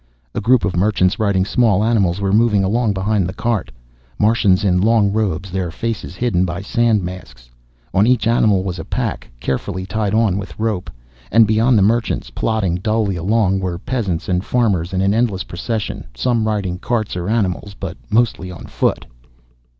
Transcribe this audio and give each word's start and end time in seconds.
A 0.33 0.41
group 0.41 0.65
of 0.65 0.75
merchants 0.75 1.19
riding 1.19 1.45
small 1.45 1.83
animals 1.83 2.19
were 2.19 2.33
moving 2.33 2.63
along 2.63 2.91
behind 2.93 3.27
the 3.27 3.35
cart, 3.35 3.69
Martians 4.17 4.63
in 4.63 4.81
long 4.81 5.11
robes, 5.13 5.51
their 5.51 5.69
faces 5.69 6.15
hidden 6.15 6.43
by 6.43 6.63
sand 6.63 7.03
masks. 7.03 7.51
On 7.93 8.07
each 8.07 8.25
animal 8.25 8.63
was 8.63 8.79
a 8.79 8.83
pack, 8.83 9.29
carefully 9.39 9.85
tied 9.85 10.15
on 10.15 10.39
with 10.39 10.57
rope. 10.57 10.89
And 11.31 11.45
beyond 11.45 11.77
the 11.77 11.83
merchants, 11.83 12.31
plodding 12.31 12.77
dully 12.77 13.15
along, 13.15 13.59
were 13.59 13.77
peasants 13.77 14.27
and 14.27 14.43
farmers 14.43 14.91
in 14.91 15.01
an 15.01 15.13
endless 15.13 15.43
procession, 15.43 16.05
some 16.15 16.47
riding 16.47 16.79
carts 16.79 17.15
or 17.15 17.29
animals, 17.29 17.75
but 17.79 17.95
mostly 18.09 18.49
on 18.49 18.65
foot. 18.65 19.05